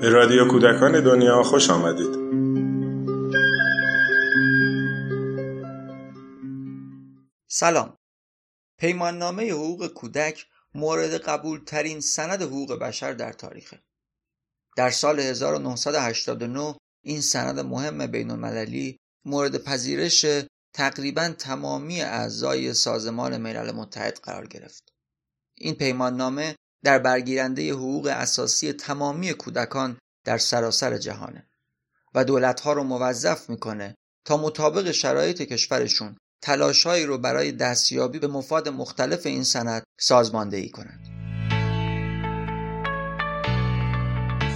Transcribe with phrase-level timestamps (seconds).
[0.00, 2.14] به رادیو کودکان دنیا خوش آمدید.
[7.48, 7.96] سلام.
[8.78, 13.82] پیماننامه حقوق کودک مورد قبول ترین سند حقوق بشر در تاریخه.
[14.76, 20.26] در سال 1989 این سند مهم بین المللی مورد پذیرش
[20.72, 24.92] تقریبا تمامی اعضای سازمان ملل متحد قرار گرفت.
[25.54, 31.48] این پیماننامه در برگیرنده حقوق اساسی تمامی کودکان در سراسر جهانه
[32.14, 33.94] و دولتها رو موظف می‌کنه
[34.24, 41.08] تا مطابق شرایط کشورشون تلاشهایی رو برای دستیابی به مفاد مختلف این سند سازماندهی کنند.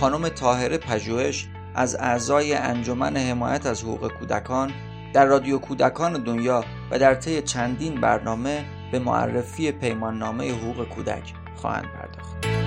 [0.00, 6.98] خانم طاهره پژوهش از اعضای انجمن حمایت از حقوق کودکان در رادیو کودکان دنیا و
[6.98, 12.61] در طی چندین برنامه به معرفی پیماننامه حقوق کودک خواهند پرداخت.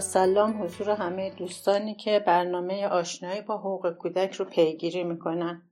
[0.00, 5.70] سلام حضور همه دوستانی که برنامه آشنایی با حقوق کودک رو پیگیری می‌کنن.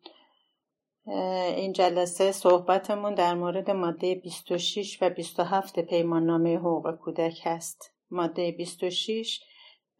[1.56, 7.92] این جلسه صحبتمون در مورد ماده 26 و 27 پیماننامه حقوق کودک هست.
[8.10, 9.40] ماده 26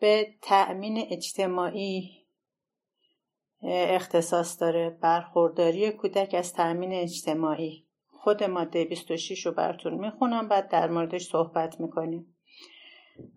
[0.01, 2.11] به تأمین اجتماعی
[3.63, 4.91] اختصاص داره.
[4.91, 7.87] برخورداری کودک از تأمین اجتماعی.
[8.11, 12.34] خود ماده 26 رو براتون می‌خونم بعد در موردش صحبت می‌کنیم.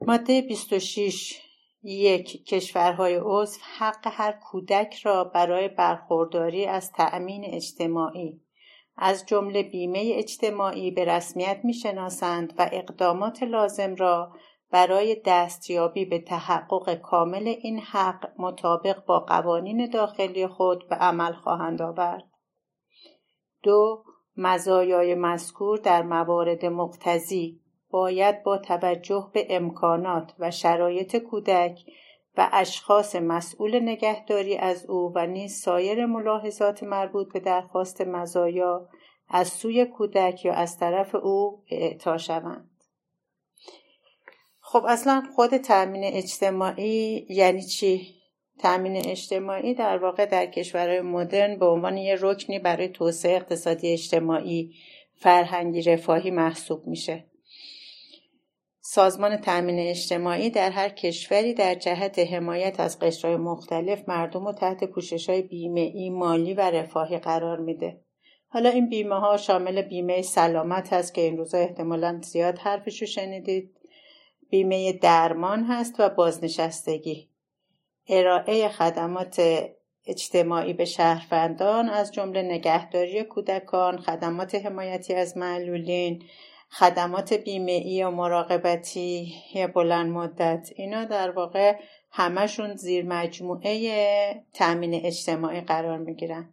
[0.01, 1.41] ماده 26
[1.83, 8.41] یک کشورهای عضو حق هر کودک را برای برخورداری از تأمین اجتماعی
[8.97, 14.31] از جمله بیمه اجتماعی به رسمیت می‌شناسند و اقدامات لازم را
[14.71, 21.81] برای دستیابی به تحقق کامل این حق مطابق با قوانین داخلی خود به عمل خواهند
[21.81, 22.29] آورد.
[23.63, 24.03] دو
[24.37, 31.79] مزایای مذکور در موارد مقتضی باید با توجه به امکانات و شرایط کودک
[32.37, 38.89] و اشخاص مسئول نگهداری از او و نیز سایر ملاحظات مربوط به درخواست مزایا
[39.29, 42.69] از سوی کودک یا از طرف او اعطا شوند
[44.59, 48.17] خب اصلا خود تأمین اجتماعی یعنی چی؟
[48.59, 54.75] تأمین اجتماعی در واقع در کشورهای مدرن به عنوان یه رکنی برای توسعه اقتصادی اجتماعی
[55.15, 57.25] فرهنگی رفاهی محسوب میشه
[58.89, 64.83] سازمان تأمین اجتماعی در هر کشوری در جهت حمایت از قشرهای مختلف مردم و تحت
[64.83, 68.01] پوشش های بیمه ای مالی و رفاهی قرار میده.
[68.47, 73.77] حالا این بیمه ها شامل بیمه سلامت هست که این روزا احتمالا زیاد حرفشو شنیدید.
[74.49, 77.29] بیمه درمان هست و بازنشستگی.
[78.07, 79.41] ارائه خدمات
[80.05, 86.23] اجتماعی به شهروندان از جمله نگهداری کودکان، خدمات حمایتی از معلولین،
[86.71, 89.33] خدمات بیمه و مراقبتی
[89.75, 90.69] بلند مدت.
[90.75, 91.75] اینا در واقع
[92.11, 96.49] همشون زیر مجموعه تأمین اجتماعی قرار می‌گیرن.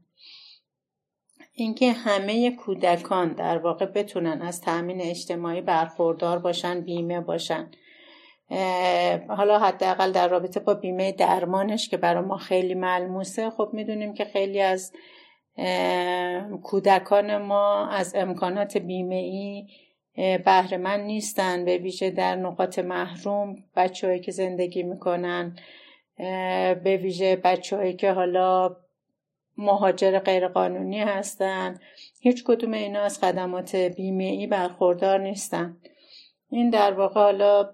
[1.53, 7.71] اینکه همه کودکان در واقع بتونن از تأمین اجتماعی برخوردار باشن بیمه باشن.
[9.29, 14.25] حالا حداقل در رابطه با بیمه درمانش که برای ما خیلی ملموسه خب می‌دونیم که
[14.25, 14.93] خیلی از
[16.63, 19.67] کودکان ما از امکانات بیمه ای
[20.17, 25.57] بهره من نیستن به ویژه در نقاط محروم بچههایی که زندگی می‌کنن
[26.85, 28.77] به ویژه بچههایی که حالا
[29.59, 31.81] مهاجر غیرقانونی هستن.
[32.21, 35.77] هیچ کدوم اینا از خدمات بیمه ای برخوردار نیستن.
[36.51, 37.71] این در واقع حالا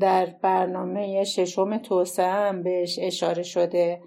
[0.00, 4.00] در برنامه ششم توسعه هم بهش اشاره شده.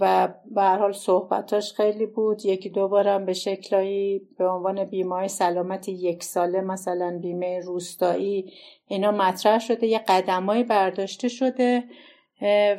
[0.00, 2.44] و به حال صحبتاش خیلی بود.
[2.44, 8.52] یکی دو بارم به شکلایی به عنوان بیمه سلامت یک ساله مثلا بیمه روستایی
[8.86, 9.86] اینا مطرح شده.
[9.86, 11.84] یه قدمایی برداشته شده.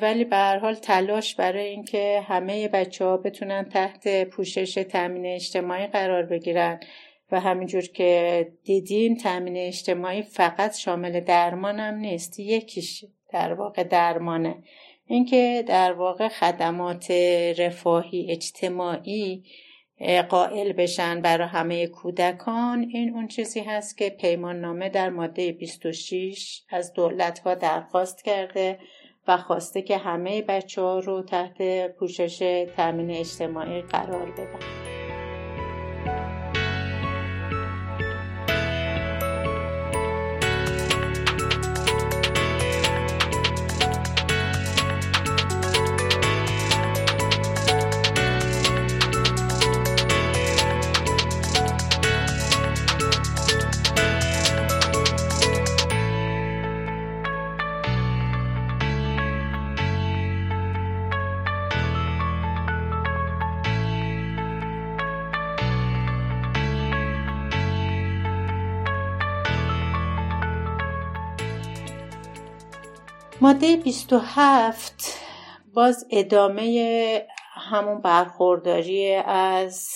[0.02, 5.88] ولی به هر حال تلاش برای اینکه همه بچه ها بتونن تحت پوشش تامین اجتماعی
[5.88, 6.80] قرار بگیرن
[7.32, 12.40] و همینجور که دیدیم تامین اجتماعی فقط شامل درمان هم نیست.
[12.40, 14.56] یکیش در واقع درمانه.
[15.08, 17.12] اینکه در واقع خدمات
[17.58, 19.44] رفاهی اجتماعی
[20.30, 26.62] قائل بشن برای همه کودکان این اون چیزی هست که پیمان نامه در ماده 26
[26.70, 28.80] از دولت ها درخواست کرده
[29.28, 34.93] و خواسته که همه بچه ها رو تحت پوشش تامین اجتماعی قرار بدن.
[73.44, 75.20] ماده 27
[75.74, 79.90] باز ادامه همون برخورداری از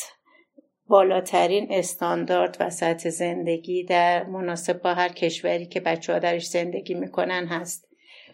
[0.88, 6.94] بالاترین استاندارد و سطح زندگی در مناسب با هر کشوری که بچه ها درش زندگی
[6.94, 7.88] می‌کنن هست.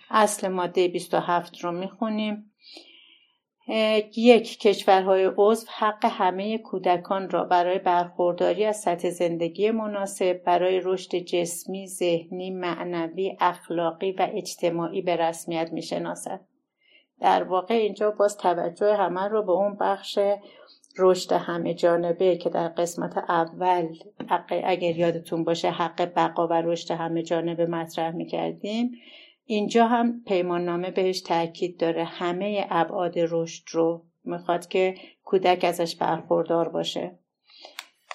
[0.10, 2.52] اصل ماده 27 رو می‌خونیم.
[3.68, 11.15] یک کشورهای عضو حق همه کودکان را برای برخورداری از سطح زندگی مناسب برای رشد
[11.15, 16.39] جسمی، ذهنی، معنوی، اخلاقی و اجتماعی به رسمیت می‌شناسد.
[17.21, 20.19] در واقع اینجا باز توجه همه رو به اون بخش
[21.00, 23.88] رشد همه جانبه که در قسمت اول
[24.50, 28.92] اگر یادتون باشه حق بقا و رشد همه جانبه مطرح می‌کردیم
[29.45, 35.95] اینجا هم پیمان نامه بهش تاکید داره همه ابعاد رشد رو می‌خواد که کودک ازش
[35.95, 37.19] برخوردار باشه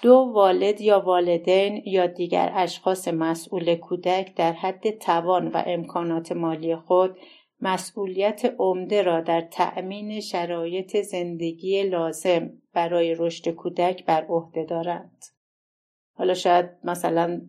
[0.03, 6.77] دو والد یا والدین یا دیگر اشخاص مسئول کودک در حد توان و امکانات مالی
[6.77, 7.19] خود
[7.61, 15.25] مسئولیت عمده را در تأمین شرایط زندگی لازم برای رشد کودک بر عهده دارند.
[16.13, 17.41] حالا شاید مثلا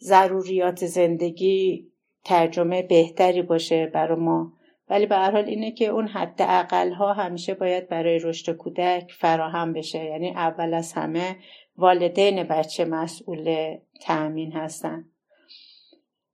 [0.00, 1.91] ضروریات زندگی
[2.24, 4.52] ترجمه بهتری باشه برای ما.
[4.90, 9.12] ولی به هر حال اینه که اون حد اقل ها همیشه باید برای رشد کودک
[9.18, 10.04] فراهم بشه.
[10.04, 11.36] یعنی اول از همه
[11.76, 15.04] والدین بچه مسئول تأمین هستن.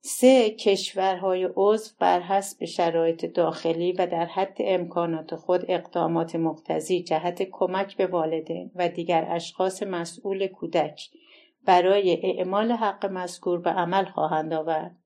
[0.00, 7.42] سه کشورهای عضو بر حسب شرایط داخلی و در حد امکانات خود اقدامات مقتضی جهت
[7.42, 11.00] کمک به والدین و دیگر اشخاص مسئول کودک
[11.64, 14.96] برای اعمال حق مذکور به عمل خواهند آورد.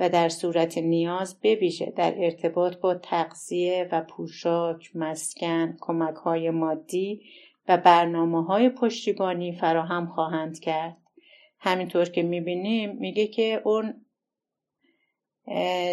[0.00, 7.22] و در صورت نیاز بویژه در ارتباط با تغذیه و پوشاک، مسکن، کمک های مادی
[7.68, 10.96] و برنامه های پشتیبانی فراهم خواهند کرد.
[11.58, 13.94] همینطور که می‌بینیم میگه که اون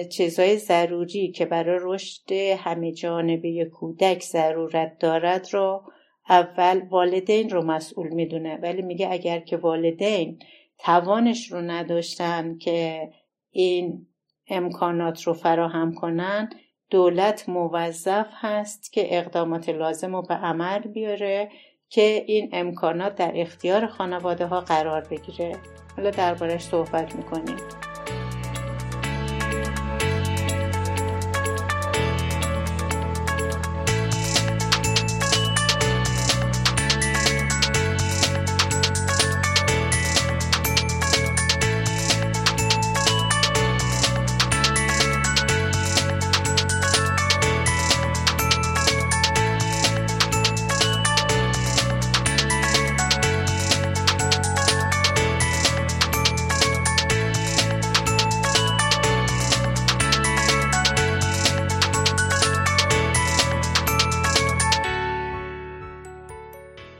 [0.09, 5.83] چیزهای ضروری که برای رشد همه جانبه کودک ضرورت دارد رو
[6.29, 10.39] اول والدین رو مسئول می‌دونه ولی میگه اگر که والدین
[10.79, 13.09] توانش رو نداشتن که
[13.57, 14.07] این
[14.47, 16.49] امکانات رو فراهم کنن
[16.89, 21.49] دولت موظف هست که اقدامات لازم رو به عمل بیاره
[21.89, 25.55] که این امکانات در اختیار خانواده ها قرار بگیره.
[25.95, 27.57] حالا دربارش صحبت می‌کنیم.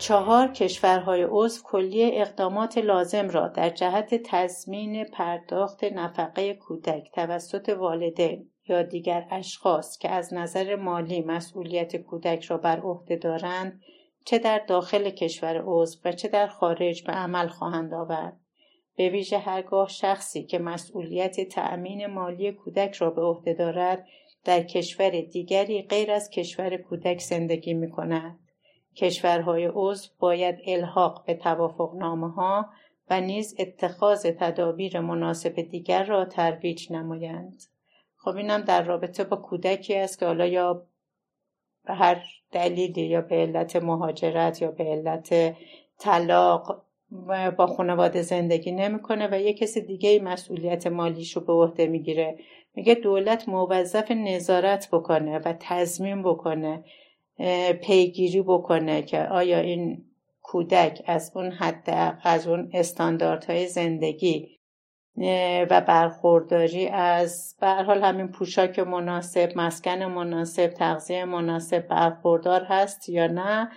[0.08, 8.52] چهار کشورهای عضو کلیه اقدامات لازم را در جهت تضمین پرداخت نفقه کودک توسط والدین
[8.68, 13.82] یا دیگر اشخاص که از نظر مالی مسئولیت کودک را بر عهده دارند
[14.26, 18.40] چه در داخل کشور عضو و چه در خارج به عمل خواهند آورد
[18.96, 24.08] به ویژه هرگاه شخصی که مسئولیت تأمین مالی کودک را به عهده دارد
[24.44, 28.47] در کشور دیگری غیر از کشور کودک زندگی می کند.
[28.98, 32.70] کشورهای عضو باید الحاق به توافقنامه ها
[33.10, 37.64] و نیز اتخاذ تدابیر مناسب دیگر را ترویج نمایند.
[38.18, 40.86] خب اینم در رابطه با کودکی است که حالا یا
[41.86, 45.56] به هر دلیلی یا به علت مهاجرت یا به علت
[46.00, 46.82] طلاق
[47.58, 52.40] با خانواده زندگی نمی‌کنه و یه کسی دیگه مسئولیت مالیش رو به عهده می‌گیره
[52.76, 56.84] میگه دولت موظف نظارت بکنه و تضمین بکنه
[57.82, 60.06] پیگیری بکنه که آیا این
[60.42, 64.58] کودک از اون حد از اون استانداردهای زندگی
[65.70, 73.28] و برخورداری از به حال همین پوشاک مناسب مسکن مناسب تغذیه مناسب برخوردار هست یا
[73.28, 73.70] نه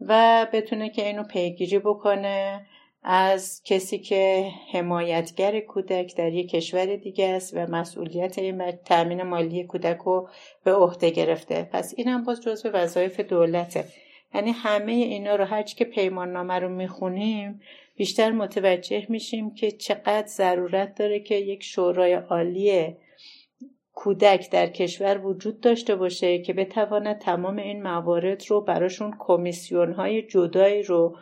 [0.00, 2.66] و بتونه که اینو پیگیری بکنه.
[3.02, 9.64] از کسی که حمایتگر کودک در یک کشور دیگه است و مسئولیت این تأمین مالی
[9.64, 10.28] کودک رو
[10.64, 11.68] به عهده گرفته.
[11.72, 13.84] پس این هم باز جزو وظایف دولته.
[14.34, 17.60] یعنی همه اینا رو هرچی که پیمان نامه رو می‌خونیم
[17.96, 22.96] بیشتر متوجه میشیم که چقدر ضرورت داره که یک شورای عالی
[23.94, 30.22] کودک در کشور وجود داشته باشه که بتواند تمام این موارد رو براشون کمیسیون های
[30.22, 31.16] جدایی رو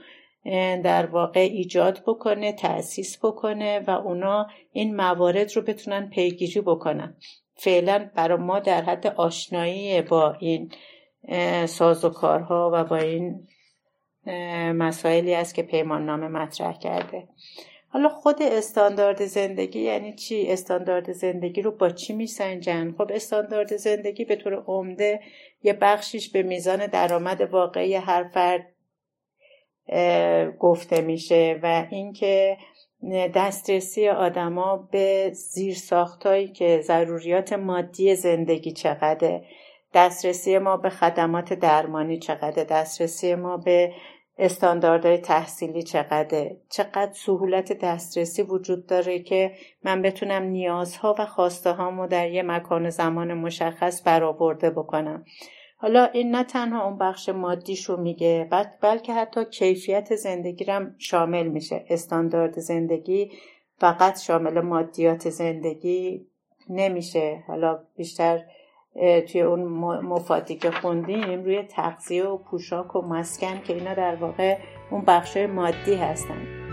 [0.84, 7.16] در واقع ایجاد بکنه تأسیس بکنه و اونا این موارد رو بتونن پیگیری بکنن.
[7.54, 10.72] فعلا برای ما در حد آشنایی با این
[11.66, 13.48] سازوکارها و با این
[14.72, 17.28] مسائلی است که پیمان نامه مطرح کرده.
[17.88, 24.24] حالا خود استاندارد زندگی یعنی چی؟ استاندارد زندگی رو با چی میسنجن؟ خب استاندارد زندگی
[24.24, 25.20] به طور عمده
[25.62, 28.75] یه بخشیش به میزان درآمد واقعی هر فرد
[30.58, 32.56] گفته میشه و اینکه
[33.34, 39.44] دسترسی آدما به زیر ساختایی که ضروریات مادی زندگی چقدره.
[39.94, 43.92] دسترسی ما به خدمات درمانی چقدر دسترسی ما به
[44.38, 46.56] استانداردهای تحصیلی چقدره.
[46.68, 49.52] چقدر سهولت دسترسی وجود داره که
[49.82, 55.24] من بتونم نیازها و خواسته هامو در یه مکان زمان مشخص برآورده بکنم.
[55.78, 58.48] حالا این نه تنها اون بخش مادیشو میگه
[58.80, 61.84] بلکه حتی کیفیت زندگی رم شامل میشه.
[61.88, 63.30] استاندارد زندگی
[63.78, 66.26] فقط شامل مادیات زندگی
[66.68, 67.44] نمیشه.
[67.46, 68.44] حالا بیشتر
[69.28, 69.64] توی اون
[70.02, 74.58] مفادی که خوندیم روی تغذیه و پوشاک و مسکن که اینا در واقع
[74.90, 76.65] اون بخش مادی هستن.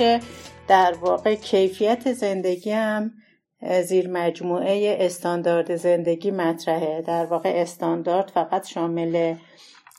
[0.00, 0.24] بخش
[0.68, 3.12] در واقع کیفیت زندگی هم
[3.84, 7.02] زیر مجموعه استاندارد زندگی مطرحه.
[7.02, 9.34] در واقع استاندارد فقط شامل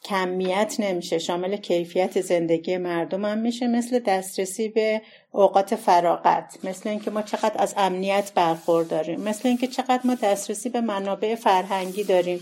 [0.04, 3.68] کمیت نمیشه شامل کیفیت زندگی مردم هم میشه.
[3.68, 5.02] مثل دسترسی به
[5.32, 10.82] اوقات فراغت مثل اینکه ما چقدر از امنیت برخورداریم مثل اینکه چقدر ما دسترسی به
[10.82, 12.40] منابع فرهنگی داریم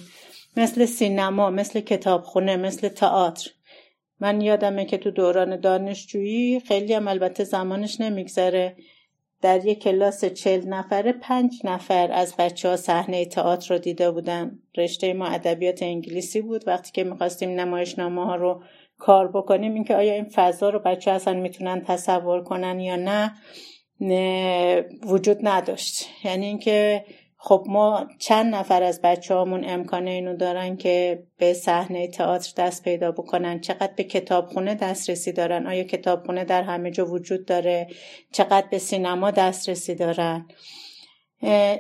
[0.57, 3.49] مثل سینما مثل کتابخونه مثل تئاتر.
[4.19, 8.75] من یادمه که تو دوران دانشجویی خیلی هم البته زمانش نمیگذره.
[9.41, 14.59] در یک کلاس چل نفره پنج نفر از بچه ها صحنه تئاتر رو دیده بودن.
[14.77, 16.67] رشته ما ادبیات انگلیسی بود.
[16.67, 18.63] وقتی که می‌خواستیم نمایشنامه ها رو
[18.97, 23.33] کار بکنیم اینکه آیا این فضا رو بچه اصلا می‌تونن تصور کنن یا نه
[25.05, 26.09] وجود نداشت.
[26.23, 27.05] یعنی اینکه
[27.47, 32.83] خب ما چند نفر از بچه هامون امکان اینو دارن که به صحنه تئاتر دست
[32.83, 37.87] پیدا بکنن؟ چقدر به کتابخونه دسترسی دارن؟ آیا کتابخونه در همه جا وجود داره؟
[38.31, 40.45] چقدر به سینما دسترسی دارن؟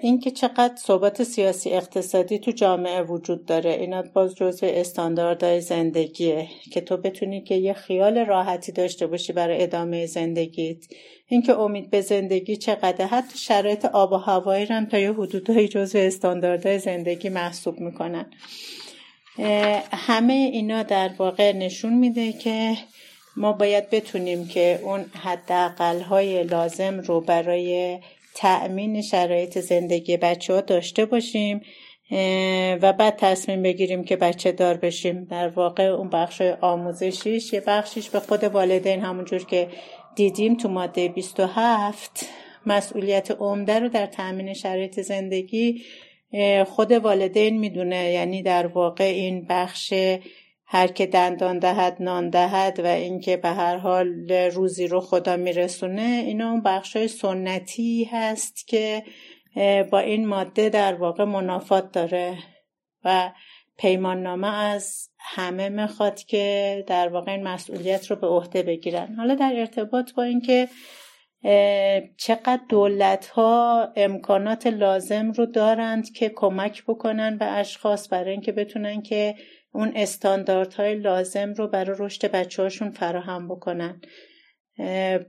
[0.01, 3.71] اینکه چقدر ثبات سیاسی اقتصادی تو جامعه وجود داره.
[3.71, 9.63] اینا باز جزء استانداردهای زندگیه که تو بتونی که یه خیال راحتی داشته باشی برای
[9.63, 10.77] ادامه زندگیت.
[11.27, 15.99] اینکه امید به زندگی چقدر حتی شرایط آب و هوایی هم تا یه حدودهای جزء
[15.99, 18.25] استانداردهای زندگی محسوب می‌کنن.
[19.91, 22.77] همه اینا در واقع نشون میده که
[23.37, 27.99] ما باید بتونیم که اون حداقل های لازم رو برای
[28.35, 31.61] تأمین شرایط زندگی بچه ها داشته باشیم
[32.81, 35.23] و بعد تصمیم بگیریم که بچه دار بشیم.
[35.23, 39.67] در واقع اون بخش آموزشیش یه بخشیش به خود والدین همونجور که
[40.15, 42.29] دیدیم تو ماده 27
[42.65, 45.81] مسئولیت عمده رو در تأمین شرایط زندگی
[46.67, 48.11] خود والدین می‌دونه.
[48.11, 49.93] یعنی در واقع این بخش
[50.67, 56.23] هر که دندان دهد نان دهد و اینکه به هر حال روزی رو خدا میرسونه
[56.25, 59.03] اینا اون بخشای سنتی هست که
[59.91, 62.37] با این ماده در واقع منافات داره
[63.03, 63.31] و
[63.77, 69.15] پیمان نامه از همه می‌خواد که در واقع این مسئولیت رو به عهده بگیرن.
[69.15, 70.67] حالا در ارتباط با اینکه
[72.17, 79.01] چقدر دولت ها امکانات لازم رو دارند که کمک بکنن به اشخاص برای اینکه بتونن
[79.01, 79.35] که
[79.75, 84.01] اون استانداردهای لازم رو برای رشد بچه هاشون فراهم بکنن.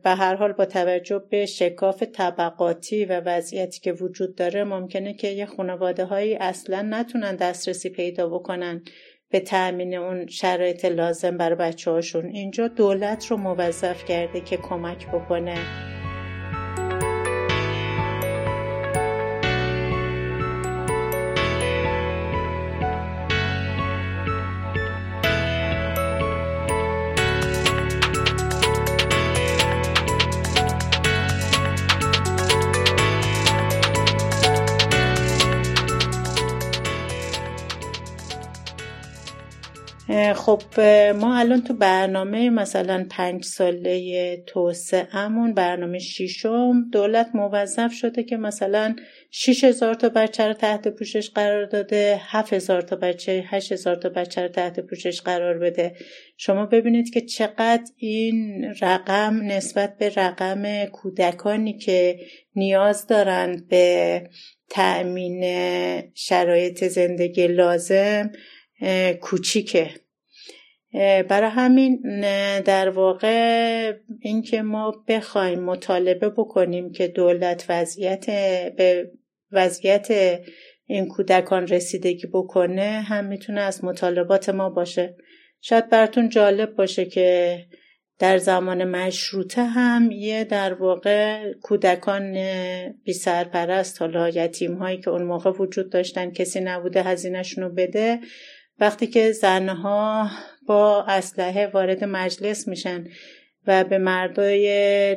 [0.03, 5.29] به هر حال با توجه به شکاف طبقاتی و وضعیتی که وجود داره ممکنه که
[5.29, 8.83] یه خانواده هایی اصلا نتونن دسترسی پیدا بکنن
[9.31, 15.07] به تأمین اون شرایط لازم برای بچه هاشون اینجا دولت رو موظف کرده که کمک
[15.07, 15.57] بکنه.
[40.17, 40.81] خب
[41.21, 48.97] ما الان تو برنامه مثلا پنج ساله توسعهمون برنامه شیشم دولت موظف شده که مثلا
[49.31, 53.97] شیش هزار تا بچه رو تحت پوشش قرار داده هفت هزار تا بچه هشت هزار
[53.97, 55.97] تا بچه رو تحت پوشش قرار بده.
[56.37, 62.21] شما ببینید که چقدر این رقم نسبت به رقم کودکانی که
[62.55, 64.23] نیاز دارند به
[64.71, 65.45] تأمین
[66.15, 68.31] شرایط زندگی لازم
[69.21, 69.91] کوچیکه.
[71.29, 72.00] برای همین
[72.61, 78.26] در واقع اینکه ما بخوایم مطالبه بکنیم که دولت وضعیت
[78.76, 79.11] به
[79.53, 80.09] وضعیت
[80.87, 85.17] این کودکان رسیدگی بکنه هم می‌تونه از مطالبات ما باشه.
[85.61, 87.59] شاید براتون جالب باشه که
[88.19, 92.33] در زمان مشروطه هم یه در واقع کودکان
[93.05, 98.21] بی سرپرست حالا یتیم هایی که اون موقع وجود داشتن کسی نبوده هزینهشون رو بده.
[98.78, 100.30] وقتی که زنها
[100.67, 103.05] با اسلحه وارد مجلس میشن
[103.67, 104.67] و به مردای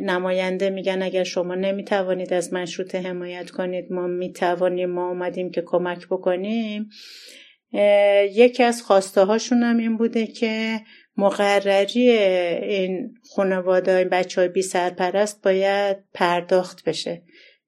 [0.01, 6.07] نماینده میگن اگر شما نمی‌توانید از مشروطه حمایت کنید ما می‌توانیم ما اومدیم که کمک
[6.07, 6.89] بکنیم.
[8.31, 10.79] یکی از خواسته هاشون هم این بوده که
[11.17, 17.21] مقرری این خانواده این بچه های بی سرپرست باید پرداخت بشه.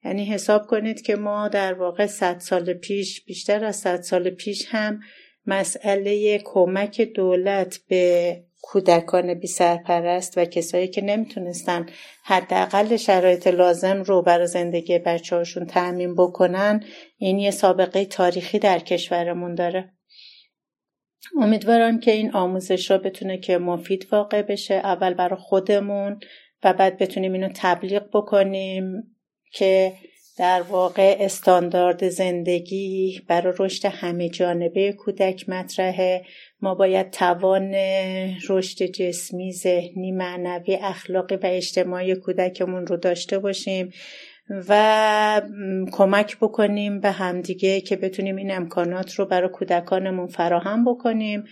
[0.06, 4.66] یعنی حساب کنید که ما در واقع صد سال پیش بیشتر از صد سال پیش
[4.70, 5.00] هم
[5.46, 11.86] مسئله کمک دولت به کودکان بی سرپرست و کسایی که نمی‌تونستن
[12.24, 16.84] حداقل شرایط لازم رو برای زندگی بچه هاشون تعمین بکنن
[17.18, 19.94] این یه سابقه تاریخی در کشورمون داره.
[21.38, 26.20] امیدوارم که این آموزش را بتونه که مفید واقع بشه اول برای خودمون
[26.64, 29.16] و بعد بتونیم اینو تبلیغ بکنیم
[29.54, 29.94] که
[30.38, 36.26] در واقع استاندارد زندگی برای رشد همه جانبه کودک مطرحه.
[36.62, 37.76] ما باید توان
[38.50, 43.94] رشد جسمی، ذهنی، معنوی، اخلاقی و اجتماعی کودکمون رو داشته باشیم
[44.70, 45.42] و
[45.92, 51.44] کمک بکنیم به همدیگه که بتونیم این امکانات رو برای کودکانمون فراهم بکنیم.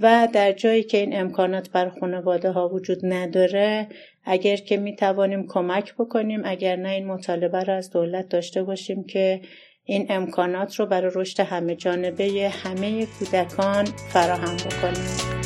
[0.00, 3.88] و در جایی که این امکانات بر خانواده ها وجود نداره
[4.24, 9.04] اگر که می توانیم کمک بکنیم اگر نه این مطالبه رو از دولت داشته باشیم
[9.04, 9.40] که
[9.84, 15.45] این امکانات رو برای رشد همه جانبه همه کودکان فراهم بکنیم